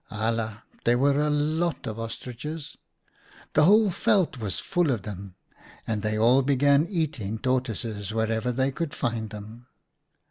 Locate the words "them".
5.03-5.35, 9.29-9.67